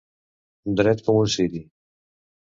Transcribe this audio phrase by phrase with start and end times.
[0.79, 1.63] Dret com un ciri.